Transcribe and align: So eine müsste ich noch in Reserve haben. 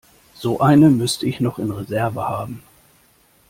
So 0.33 0.59
eine 0.61 0.89
müsste 0.89 1.27
ich 1.27 1.41
noch 1.41 1.59
in 1.59 1.69
Reserve 1.69 2.27
haben. 2.27 2.63